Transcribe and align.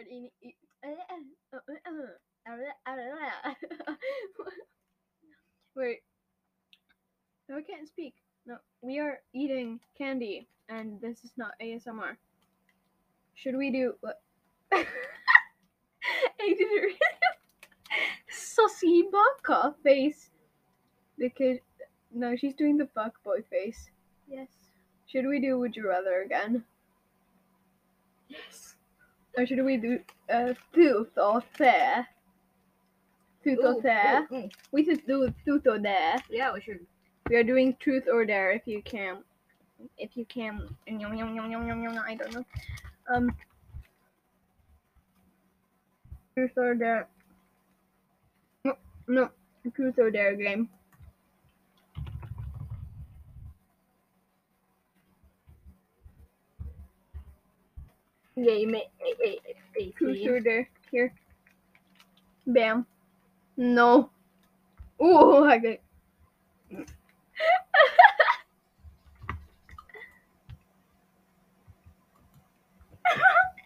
Eating. 0.00 0.30
eat- 0.42 0.56
eh, 0.84 0.88
eh, 0.88 1.22
eh, 1.52 1.58
uh, 2.48 2.52
uh, 2.86 3.54
Wait. 5.76 5.98
No, 7.48 7.56
I 7.58 7.62
can't 7.62 7.88
speak. 7.88 8.14
No, 8.46 8.56
we 8.82 8.98
are 8.98 9.20
eating 9.34 9.80
candy, 9.96 10.48
and 10.68 11.00
this 11.00 11.24
is 11.24 11.32
not 11.36 11.52
ASMR. 11.62 12.16
Should 13.34 13.56
we 13.56 13.70
do 13.70 13.94
what? 14.00 14.20
I 14.72 14.84
did 16.40 16.58
it. 16.60 16.96
Sussy 18.30 19.02
baka 19.10 19.74
face. 19.82 20.30
Because 21.18 21.58
no, 22.12 22.36
she's 22.36 22.54
doing 22.54 22.76
the 22.76 22.88
fuck 22.94 23.22
boy 23.24 23.42
face. 23.50 23.90
Yes. 24.28 24.48
Should 25.06 25.26
we 25.26 25.40
do 25.40 25.58
would 25.58 25.76
you 25.76 25.88
rather 25.88 26.22
again? 26.22 26.64
Yes. 28.28 28.74
Or 29.36 29.46
should 29.46 29.62
we 29.64 29.76
do 29.76 30.00
uh, 30.32 30.54
truth 30.72 31.08
or 31.18 31.42
fair? 31.58 32.06
Truth 33.42 33.58
or 33.62 33.82
fair? 33.82 34.26
We 34.72 34.84
should 34.84 35.06
do 35.06 35.32
truth 35.44 35.66
or 35.66 35.78
dare. 35.78 36.22
Yeah, 36.30 36.52
we 36.54 36.60
should. 36.62 36.86
We 37.28 37.36
are 37.36 37.44
doing 37.44 37.76
truth 37.78 38.04
or 38.10 38.24
dare 38.24 38.52
if 38.52 38.62
you 38.66 38.82
can. 38.82 39.18
If 39.98 40.16
you 40.16 40.24
can. 40.24 40.74
I 40.88 40.92
don't 42.14 42.32
know. 42.34 42.44
Um. 43.12 43.30
Truth 46.34 46.52
or 46.56 46.74
dare. 46.74 47.08
No, 48.64 48.76
no. 49.06 49.30
Truth 49.74 49.98
or 49.98 50.10
dare 50.10 50.34
game. 50.34 50.70
Game. 58.36 58.74
eh, 58.74 58.80
eh, 59.00 59.14
eh, 59.24 59.34
eh, 59.80 59.90
Truth 59.96 60.18
eh. 60.20 60.28
or 60.28 60.40
dare. 60.40 60.68
Here. 60.90 61.12
Bam. 62.46 62.86
No. 63.56 64.10
Ooh, 65.02 65.44
I 65.48 65.58
got. 65.58 65.78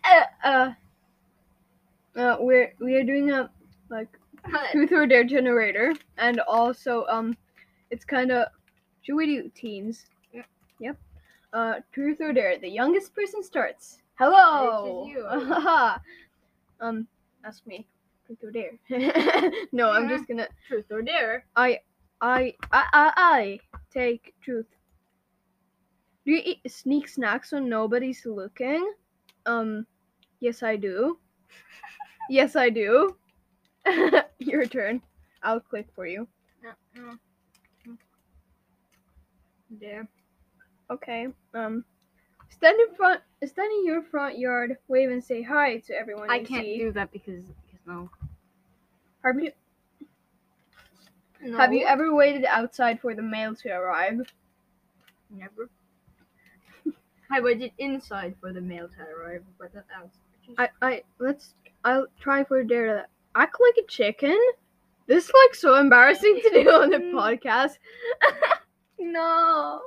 uh, 0.05 0.25
uh, 0.45 0.73
uh, 2.17 2.37
we're 2.41 2.73
we 2.81 2.95
are 2.95 3.05
doing 3.05 3.31
a 3.31 3.51
like 3.89 4.09
truth 4.73 4.93
or 4.93 5.07
dare 5.07 5.25
generator, 5.25 5.95
and 6.19 6.41
also 6.41 7.05
um, 7.09 7.37
it's 7.91 8.05
kind 8.05 8.31
of 8.31 8.47
should 9.03 9.17
we 9.17 9.27
do 9.27 9.51
teens? 9.55 10.07
Yep. 10.33 10.47
Yep. 10.81 10.97
Uh, 11.53 11.75
truth 11.93 12.21
or 12.21 12.33
dare. 12.33 12.59
The 12.59 12.69
youngest 12.69 13.15
person 13.15 13.43
starts. 13.43 14.00
Hello. 14.21 15.07
Which 15.07 15.17
is 15.17 15.17
you. 15.17 15.27
um, 16.81 17.09
ask 17.43 17.67
me. 17.67 17.89
Truth 18.27 18.45
or 18.45 18.51
dare? 18.51 19.53
no, 19.73 19.91
I'm 19.91 20.11
just 20.11 20.29
gonna. 20.29 20.47
Truth 20.69 20.85
or 20.91 21.01
dare? 21.01 21.47
I, 21.57 21.81
I, 22.21 22.55
I, 22.71 22.85
I, 22.93 23.13
I 23.17 23.59
take 23.91 24.35
truth. 24.43 24.67
Do 26.27 26.33
you 26.33 26.43
eat 26.45 26.71
sneak 26.71 27.09
snacks 27.09 27.53
when 27.53 27.71
nobody's 27.71 28.27
looking? 28.27 28.93
Um, 29.47 29.87
yes, 30.41 30.63
I 30.63 30.77
do. 30.77 31.19
yes, 32.29 32.57
I 32.57 32.69
do. 32.69 33.17
Your 34.39 34.67
turn. 34.67 35.01
I'll 35.43 35.61
click 35.61 35.89
for 35.95 36.07
you. 36.07 36.29
No. 39.71 40.07
Okay. 40.91 41.29
Um, 41.55 41.87
stand 42.51 42.79
in 42.81 42.95
front. 42.95 43.21
Stand 43.45 43.73
in 43.73 43.87
your 43.87 44.03
front 44.03 44.39
yard. 44.39 44.77
Wave 44.89 45.11
and 45.11 45.23
say 45.23 45.43
hi 45.43 45.79
to 45.79 45.95
everyone 45.95 46.31
I 46.31 46.37
you 46.37 46.47
can't 46.47 46.65
see. 46.65 46.79
do 46.79 46.93
that 46.93 47.11
because 47.13 47.45
because 47.65 47.87
no. 47.87 48.11
Have 49.25 49.41
you 49.41 49.53
no. 51.43 51.57
Have 51.57 51.73
you 51.73 51.87
ever 51.87 52.15
waited 52.15 52.45
outside 52.45 53.01
for 53.01 53.15
the 53.15 53.23
mail 53.23 53.55
to 53.57 53.71
arrive? 53.71 54.21
Never. 55.31 55.71
I 57.31 57.41
waited 57.41 57.73
inside 57.79 58.35
for 58.41 58.53
the 58.53 58.61
mail 58.61 58.89
to 58.89 59.03
arrive, 59.03 59.43
but 59.59 59.75
not 59.75 59.85
outside. 59.97 60.21
I, 60.59 60.69
I 60.83 61.03
let's 61.19 61.55
I'll 61.85 62.07
try 62.21 62.45
for 62.45 62.63
dare 62.63 62.87
to 62.87 63.07
Act 63.35 63.57
like 63.61 63.85
a 63.85 63.87
chicken. 63.87 64.37
This 65.07 65.25
is 65.25 65.33
like 65.47 65.55
so 65.55 65.77
embarrassing 65.77 66.41
to 66.43 66.51
do 66.51 66.71
on 66.71 66.91
the 66.91 66.99
podcast. 67.15 67.79
no. 68.99 69.81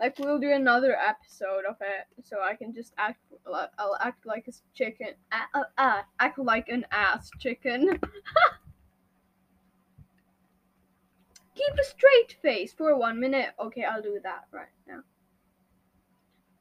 Like 0.00 0.18
we'll 0.18 0.40
do 0.40 0.50
another 0.50 0.96
episode 0.96 1.64
of 1.68 1.76
it, 1.80 2.06
so 2.24 2.40
I 2.42 2.54
can 2.56 2.74
just 2.74 2.92
act. 2.98 3.20
I'll 3.46 3.96
act 4.00 4.26
like 4.26 4.48
a 4.48 4.52
chicken. 4.74 5.14
Uh, 5.30 5.62
uh, 5.78 6.02
act 6.18 6.38
like 6.38 6.68
an 6.68 6.84
ass 6.90 7.30
chicken. 7.38 8.00
Keep 11.54 11.74
a 11.80 11.84
straight 11.84 12.36
face 12.42 12.72
for 12.72 12.96
one 12.96 13.20
minute. 13.20 13.50
Okay, 13.60 13.84
I'll 13.84 14.02
do 14.02 14.18
that 14.24 14.46
right 14.50 14.66
now. 14.88 15.02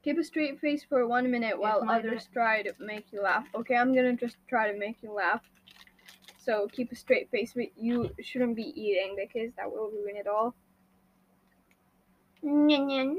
Keep 0.03 0.19
a 0.19 0.23
straight 0.23 0.59
face 0.59 0.83
for 0.87 1.07
one 1.07 1.31
minute 1.31 1.59
while 1.59 1.83
others 1.89 2.29
try 2.31 2.61
to 2.61 2.73
make 2.79 3.05
you 3.11 3.23
laugh. 3.23 3.47
Okay, 3.55 3.75
I'm 3.75 3.95
gonna 3.95 4.15
just 4.15 4.37
try 4.47 4.71
to 4.71 4.77
make 4.77 4.97
you 5.01 5.11
laugh. 5.11 5.41
So 6.37 6.67
keep 6.71 6.91
a 6.91 6.95
straight 6.95 7.31
face. 7.31 7.53
but 7.55 7.75
You 7.77 8.11
shouldn't 8.21 8.55
be 8.55 8.73
eating 8.79 9.15
because 9.15 9.51
that 9.55 9.71
will 9.71 9.89
ruin 9.89 10.17
it 10.17 10.27
all. 10.27 10.53
Nyan, 12.43 12.87
nyan. 12.89 13.17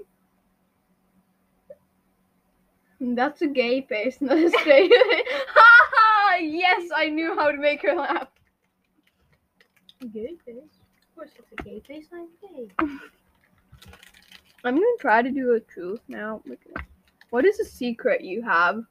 That's 3.17 3.43
a 3.43 3.47
gay 3.47 3.83
face, 3.83 4.19
not 4.21 4.39
a 4.39 4.51
straight 4.51 4.91
face. 4.91 5.27
Ha 5.49 5.91
ha! 5.93 6.37
Yes, 6.37 6.91
I 6.95 7.09
knew 7.09 7.35
how 7.35 7.51
to 7.51 7.59
make 7.59 7.83
her 7.83 7.95
laugh. 7.95 8.29
A 10.03 10.07
gay 10.07 10.37
face. 10.45 10.57
Of 10.57 11.15
course, 11.15 11.31
it's 11.39 11.53
a 11.53 11.63
gay 11.63 11.81
face. 11.87 12.07
I'm 12.13 12.29
gay. 12.41 12.69
I'm 14.65 14.75
gonna 14.75 14.87
try 14.99 15.23
to 15.23 15.31
do 15.31 15.55
a 15.55 15.61
truth 15.61 16.01
now. 16.09 16.43
Look 16.47 16.61
at 16.75 16.83
it. 16.83 16.89
What 17.31 17.45
is 17.45 17.61
a 17.61 17.65
secret 17.65 18.23
you 18.23 18.43
have? 18.43 18.85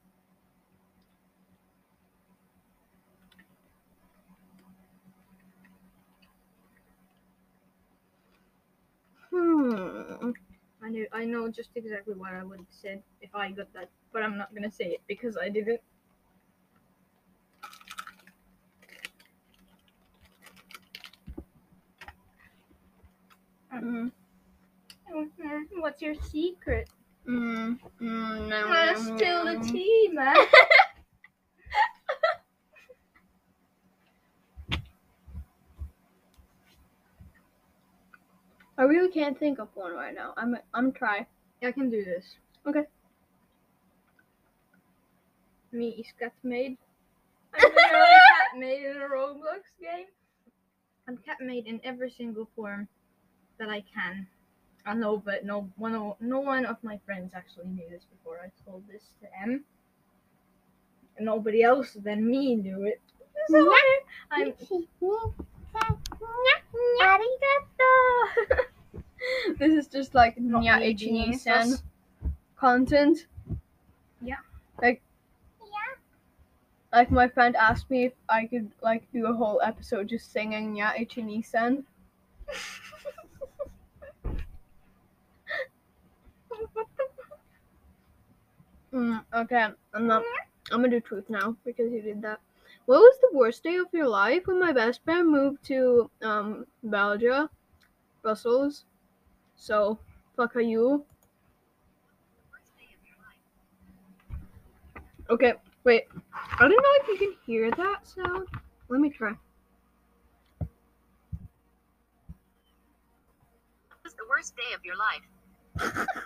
Hmm. 9.63 10.31
I 10.81 10.89
know. 10.89 11.05
I 11.13 11.25
know 11.25 11.47
just 11.49 11.69
exactly 11.75 12.15
what 12.15 12.33
I 12.33 12.43
would 12.43 12.59
have 12.59 12.67
said 12.69 13.01
if 13.21 13.33
I 13.33 13.51
got 13.51 13.71
that, 13.73 13.89
but 14.11 14.21
I'm 14.23 14.37
not 14.37 14.53
gonna 14.53 14.71
say 14.71 14.87
it 14.91 15.01
because 15.07 15.37
I 15.37 15.47
didn't. 15.49 15.79
Mm, 23.73 24.11
What's 25.79 26.01
your 26.01 26.15
secret? 26.15 26.89
mm, 27.27 27.79
mm, 28.01 28.47
no, 28.49 28.67
Uh, 28.67 28.93
no, 28.93 28.95
spill 28.95 29.45
the 29.45 29.59
tea, 29.65 30.09
man. 30.13 30.35
I 38.77 38.82
really 38.93 39.11
can't 39.11 39.37
think 39.37 39.59
of 39.59 39.69
one 39.73 39.93
right 39.93 40.13
now. 40.13 40.33
I'm 40.37 40.55
I'm 40.73 40.91
try. 40.91 41.25
I 41.61 41.71
can 41.71 41.89
do 41.89 42.03
this. 42.03 42.25
Okay. 42.67 42.83
Me 45.71 45.89
is 45.89 46.07
cat 46.19 46.33
made. 46.43 46.77
I'm 47.55 47.71
literally 47.71 48.19
cat 48.29 48.57
made 48.57 48.85
in 48.85 48.97
a 48.97 49.07
Roblox 49.09 49.61
game. 49.81 50.05
I'm 51.07 51.17
cat 51.17 51.37
made 51.41 51.65
in 51.65 51.81
every 51.83 52.11
single 52.11 52.47
form 52.55 52.87
that 53.57 53.69
I 53.69 53.83
can. 53.93 54.27
I 54.85 54.93
know, 54.93 55.17
but 55.17 55.45
no 55.45 55.69
one, 55.77 55.95
o- 55.95 56.17
no 56.19 56.39
one 56.41 56.65
of 56.65 56.77
my 56.83 56.99
friends 57.05 57.33
actually 57.33 57.69
knew 57.69 57.89
this 57.89 58.03
before 58.03 58.39
I 58.43 58.51
told 58.69 58.83
this 58.91 59.03
to 59.21 59.27
them. 59.37 59.63
And 61.17 61.25
nobody 61.25 61.63
else 61.63 61.93
than 61.93 62.29
me 62.29 62.55
knew 62.55 62.85
it. 62.85 63.01
So 63.49 63.73
I'm. 64.31 64.53
this 69.59 69.73
is 69.73 69.87
just 69.87 70.13
like 70.15 70.39
Not 70.39 70.63
being 70.63 70.97
Ichini-san 70.97 71.73
content. 72.55 73.27
Yeah. 74.21 74.37
Like 74.81 75.01
like 76.91 77.09
my 77.09 77.27
friend 77.27 77.55
asked 77.55 77.89
me 77.89 78.05
if 78.05 78.13
I 78.29 78.45
could 78.45 78.71
like 78.81 79.11
do 79.11 79.25
a 79.25 79.33
whole 79.33 79.59
episode 79.63 80.09
just 80.09 80.31
singing 80.31 80.75
Nya 80.75 80.93
Ichini-san. 80.95 81.83
Mm, 88.93 89.25
okay, 89.33 89.69
I'm 89.93 90.05
not. 90.05 90.23
I'm 90.71 90.81
gonna 90.81 90.89
do 90.89 90.99
truth 90.99 91.27
now 91.27 91.57
because 91.65 91.91
you 91.91 92.01
did 92.01 92.21
that. 92.21 92.39
What 92.85 92.99
was 92.99 93.17
the 93.21 93.35
worst 93.35 93.63
day 93.63 93.77
of 93.77 93.87
your 93.91 94.07
life 94.07 94.45
when 94.45 94.59
my 94.59 94.71
best 94.71 95.03
friend 95.03 95.29
moved 95.31 95.63
to 95.65 96.11
um 96.21 96.67
Belgium, 96.83 97.49
Brussels? 98.21 98.85
So 99.63 99.97
fuck 100.35 100.57
are 100.57 100.59
you? 100.59 101.05
Okay, 105.29 105.53
Wait, 105.85 106.03
I 106.33 106.67
don't 106.67 106.71
know 106.71 106.95
if 106.99 107.07
you 107.07 107.17
can 107.17 107.33
hear 107.45 107.71
that 107.71 108.05
sound. 108.05 108.49
Let 108.89 108.99
me 108.99 109.09
try. 109.09 109.31
was 114.03 114.13
the 114.15 114.25
worst 114.29 114.53
day 114.57 114.73
of 114.75 114.83
your 114.83 114.97
life? 114.97 116.07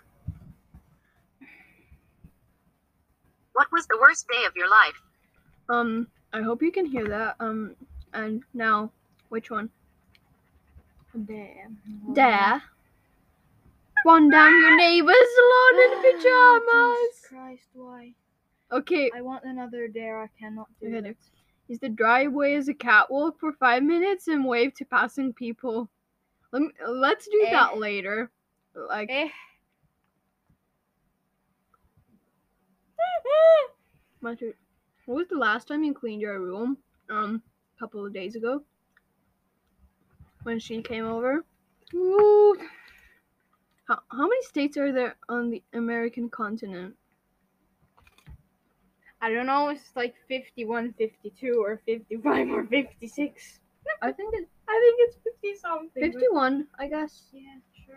What 3.54 3.72
was 3.72 3.86
the 3.88 3.98
worst 4.00 4.28
day 4.28 4.46
of 4.46 4.56
your 4.56 4.70
life? 4.70 5.02
Um, 5.70 6.08
I 6.32 6.42
hope 6.42 6.62
you 6.62 6.72
can 6.72 6.86
hear 6.86 7.08
that. 7.10 7.36
Um, 7.40 7.76
and 8.14 8.44
now, 8.54 8.92
which 9.30 9.50
one? 9.50 9.70
Damn. 11.26 11.78
There. 12.10 12.62
One 14.08 14.30
down 14.30 14.54
your 14.62 14.78
neighbor's 14.78 15.16
lawn 15.50 15.84
in 15.84 15.90
Jesus 16.02 16.24
pajamas. 16.24 17.22
Christ, 17.28 17.68
why? 17.74 18.14
Okay, 18.72 19.12
I 19.14 19.20
want 19.20 19.44
another 19.44 19.90
dare. 19.90 20.24
I 20.24 20.28
cannot 20.40 20.68
do 20.80 20.88
Okay, 20.96 21.10
it. 21.10 21.18
use 21.68 21.80
the 21.80 21.90
driveway 21.90 22.56
as 22.56 22.70
a 22.70 22.74
catwalk 22.74 23.38
for 23.38 23.52
five 23.52 23.84
minutes 23.84 24.30
and 24.30 24.46
wave 24.46 24.74
to 24.76 24.86
passing 24.86 25.34
people. 25.34 25.90
Let 26.54 26.62
me, 26.62 26.70
let's 26.88 27.28
do 27.28 27.44
Eh. 27.48 27.52
that 27.52 27.80
later. 27.80 28.32
Like, 28.74 29.10
Eh. 29.12 29.28
What 34.22 34.40
was 35.16 35.28
the 35.28 35.36
last 35.38 35.68
time 35.68 35.84
you 35.84 35.94
cleaned 35.94 36.22
your 36.22 36.40
room? 36.40 36.78
Um, 37.10 37.42
a 37.76 37.80
couple 37.82 38.06
of 38.06 38.14
days 38.14 38.38
ago. 38.38 38.64
When 40.44 40.60
she 40.60 40.82
came 40.82 41.06
over. 41.06 41.44
Ooh. 41.94 42.58
How, 43.88 44.00
how 44.12 44.24
many 44.28 44.42
states 44.44 44.78
are 44.78 44.92
there 44.92 45.16
on 45.30 45.50
the 45.50 45.64
American 45.74 46.30
continent? 46.30 46.96
I 49.22 49.32
don't 49.32 49.46
know. 49.48 49.70
It's 49.70 49.90
like 49.96 50.16
51, 50.28 50.94
52, 50.98 51.62
or 51.64 51.82
55, 51.86 52.50
or 52.50 52.66
56. 52.66 53.60
I 54.02 54.12
think 54.12 54.34
it's 54.36 54.50
I 54.70 54.74
think 54.84 55.10
it's 55.10 55.18
50 55.42 55.56
something. 55.56 56.04
51, 56.12 56.68
I 56.78 56.88
guess. 56.88 57.24
Yeah, 57.32 57.42
sure. 57.86 57.96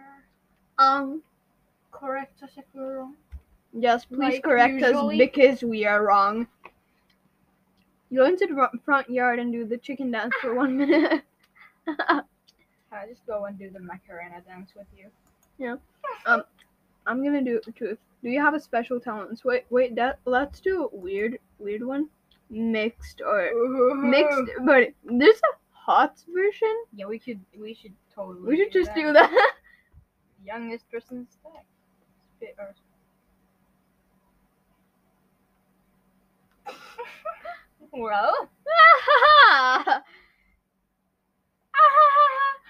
Um, 0.78 1.22
Correct 1.90 2.40
us 2.44 2.50
if 2.56 2.64
we're 2.72 2.98
wrong. 2.98 3.16
yes, 3.72 4.04
please 4.04 4.18
Like 4.34 4.42
correct 4.44 4.74
usually? 4.74 5.16
us 5.16 5.18
because 5.18 5.62
we 5.64 5.84
are 5.84 6.04
wrong. 6.04 6.46
You 8.08 8.18
go 8.20 8.26
into 8.26 8.46
the 8.46 8.78
front 8.84 9.10
yard 9.10 9.40
and 9.40 9.52
do 9.52 9.64
the 9.64 9.76
chicken 9.76 10.10
dance 10.12 10.32
for 10.40 10.54
one 10.54 10.76
minute. 10.78 11.22
I'll 11.98 13.08
just 13.08 13.26
go 13.26 13.44
and 13.46 13.58
do 13.58 13.68
the 13.70 13.80
Macarena 13.80 14.40
dance 14.46 14.70
with 14.76 14.86
you. 14.96 15.08
Um, 16.26 16.42
I'm 17.06 17.24
gonna 17.24 17.42
do 17.42 17.56
it 17.56 17.76
too. 17.76 17.96
Do 18.22 18.28
you 18.28 18.40
have 18.40 18.54
a 18.54 18.60
special 18.60 19.00
talent? 19.00 19.40
Wait, 19.44 19.64
wait, 19.70 19.94
that 19.96 20.18
let's 20.24 20.60
do 20.60 20.84
a 20.92 20.96
weird, 20.96 21.38
weird 21.58 21.84
one. 21.84 22.08
Mixed 22.50 23.22
or 23.24 23.50
mixed, 23.94 24.38
but 24.64 24.88
there's 25.04 25.36
a 25.36 25.56
hot 25.70 26.22
version. 26.34 26.84
Yeah, 26.92 27.06
we 27.06 27.18
could. 27.18 27.40
We 27.58 27.74
should 27.74 27.94
totally. 28.14 28.46
We 28.46 28.56
should 28.56 28.72
just 28.72 28.94
do 28.94 29.12
that. 29.12 29.52
Youngest 30.44 30.90
person 30.90 31.26
stack. 31.30 31.64
Spit 32.36 32.56
or. 32.58 32.74
well. 37.92 38.48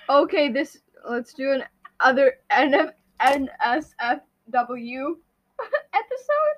okay, 0.08 0.50
this 0.50 0.78
let's 1.08 1.32
do 1.32 1.52
an 1.52 1.64
other 2.00 2.34
NF, 2.50 2.92
NSFW 3.20 5.16
episode. 5.94 6.56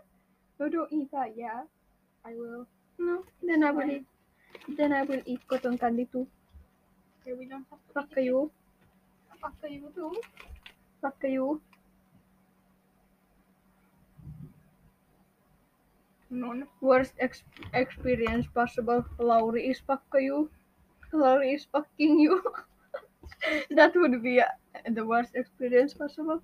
No, 0.59 0.69
don't 0.69 0.93
eat 0.93 1.11
that. 1.13 1.35
Yeah, 1.37 1.63
I 2.25 2.35
will. 2.35 2.67
no. 2.99 3.25
Then 3.43 3.65
I 3.65 3.71
will 3.73 3.91
eat. 3.91 4.07
Then 4.69 4.93
I 4.93 5.03
will 5.03 5.23
eat 5.27 5.41
cotton 5.49 5.77
candy 5.79 6.07
too. 6.13 6.27
Okay, 7.23 7.35
we 7.39 7.47
don't 7.47 7.67
have 7.71 7.81
to. 7.89 7.93
Fuck 7.95 8.17
you. 8.17 8.51
Fuck 9.41 9.55
you 9.69 9.91
too. 9.95 10.13
Fuck 11.01 11.23
you. 11.25 11.61
None. 16.31 16.67
Worst 16.81 17.15
ex- 17.21 17.45
experience 17.73 18.47
possible. 18.49 19.05
Laurie 19.19 19.69
is 19.69 19.79
fuck 19.81 20.03
you. 20.15 20.51
Laurie 21.13 21.55
is 21.55 21.65
fucking 21.67 22.19
you. 22.19 22.43
that 23.71 23.95
would 23.95 24.23
be 24.23 24.41
uh, 24.41 24.47
the 24.91 25.05
worst 25.05 25.35
experience 25.35 25.95
possible. 25.95 26.43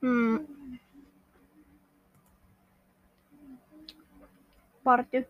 Hmm. 0.00 0.36
Party. 4.84 5.24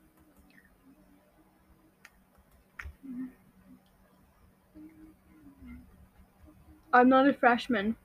I'm 6.93 7.09
not 7.09 7.27
a 7.29 7.35
freshman. 7.35 7.97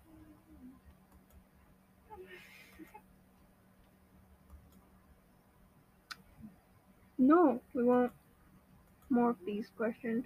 No, 7.19 7.61
we 7.73 7.83
want 7.83 8.11
more 9.09 9.29
of 9.31 9.37
these 9.45 9.69
questions. 9.75 10.25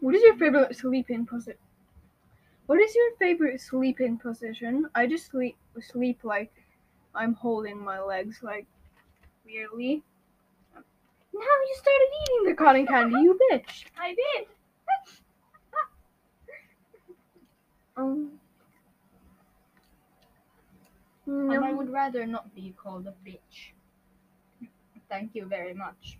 What 0.00 0.14
is 0.14 0.22
your 0.22 0.36
favorite 0.36 0.76
sleeping 0.76 1.26
position? 1.26 1.58
What 2.66 2.80
is 2.80 2.94
your 2.94 3.16
favorite 3.18 3.60
sleeping 3.60 4.18
position? 4.18 4.88
I 4.94 5.06
just 5.06 5.26
sleep 5.30 5.56
sleep 5.80 6.20
like 6.22 6.52
I'm 7.14 7.34
holding 7.34 7.82
my 7.82 8.00
legs 8.00 8.40
like 8.42 8.66
weirdly. 9.44 10.02
Now 10.74 11.40
you 11.40 11.74
started 11.74 12.08
eating 12.22 12.50
the 12.50 12.54
cotton 12.54 12.86
candy, 12.86 13.16
you 13.22 13.38
bitch. 13.52 13.84
I 13.98 14.14
did. 14.14 14.46
Um. 17.94 18.40
And 21.26 21.64
I 21.64 21.72
would 21.72 21.90
rather 21.90 22.26
not 22.26 22.54
be 22.54 22.74
called 22.76 23.06
a 23.06 23.14
bitch. 23.28 23.72
Thank 25.10 25.34
you 25.34 25.44
very 25.44 25.74
much. 25.74 26.18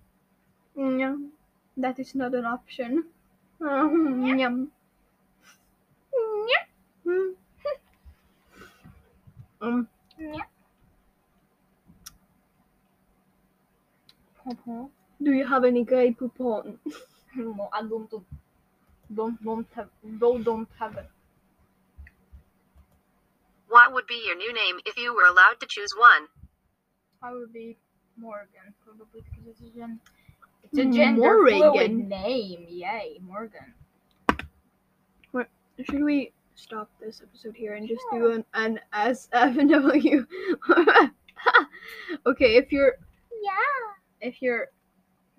Yum. 0.77 1.33
That 1.77 1.99
is 1.99 2.15
not 2.15 2.35
an 2.35 2.45
option. 2.45 3.05
Um, 3.61 4.27
yum. 4.39 4.71
Yum. 7.07 7.37
um, 9.61 9.89
Uh-huh. 14.47 14.87
do 15.23 15.33
you 15.33 15.47
have 15.47 15.65
any 15.65 15.85
gay 15.85 16.13
poupon? 16.13 16.79
No, 17.37 17.69
I 17.73 17.81
don't. 17.83 18.11
do- 18.11 18.27
Don't 19.15 19.43
don't 19.45 19.67
have. 19.77 19.89
Don't 20.19 20.43
don't 20.43 20.69
have 20.79 20.97
it. 20.99 21.09
What 23.69 23.93
would 23.95 24.07
be 24.07 24.21
your 24.27 24.37
new 24.37 24.53
name 24.53 24.81
if 24.85 24.97
you 24.99 25.15
were 25.15 25.25
allowed 25.25 25.59
to 25.61 25.67
choose 25.67 25.95
one? 25.97 26.29
I 27.23 27.33
would 27.33 27.53
be 27.53 27.79
Morgan 28.19 28.75
probably 28.85 29.23
because 29.23 29.47
it's 29.49 29.61
a 29.63 29.71
gen. 29.79 30.01
It's 30.65 30.79
a 30.79 30.85
gender 30.87 31.21
Morrigan. 31.21 31.59
fluid 31.73 32.09
name. 32.09 32.67
Yay, 32.69 33.19
Morgan. 33.27 33.75
Should 35.89 36.05
we 36.05 36.33
stop 36.55 36.89
this 37.01 37.23
episode 37.23 37.57
here 37.57 37.75
and 37.75 37.89
just 37.89 38.05
do 38.13 38.31
an, 38.33 38.45
an 38.55 38.79
SFW? 38.95 40.25
okay, 42.27 42.57
if 42.57 42.71
you're 42.71 42.95
Yeah. 43.43 43.51
if 44.29 44.41
you're 44.43 44.69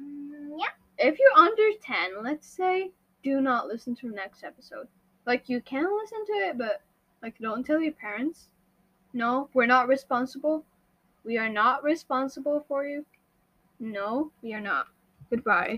Mm, 0.02 0.58
yeah. 0.58 0.66
if 0.98 1.18
you're 1.20 1.38
under 1.38 1.70
10, 1.82 2.24
let's 2.24 2.48
say, 2.48 2.92
do 3.24 3.40
not 3.42 3.68
listen 3.68 3.96
to 3.98 4.10
the 4.10 4.16
next 4.16 4.44
episode. 4.44 4.88
Like, 5.28 5.48
you 5.48 5.62
can 5.62 5.86
listen 5.98 6.26
to 6.26 6.34
it, 6.34 6.58
but, 6.58 6.82
like, 7.22 7.38
don't 7.40 7.64
tell 7.66 7.80
your 7.80 7.94
parents. 7.94 8.50
No, 9.14 9.50
we're 9.54 9.68
not 9.68 9.88
responsible. 9.88 10.66
We 11.24 11.38
are 11.38 11.48
not 11.48 11.84
responsible 11.84 12.66
for 12.68 12.86
you. 12.86 13.06
No, 13.80 14.32
we 14.42 14.54
are 14.56 14.60
not. 14.62 14.88
Goodbye. 15.34 15.72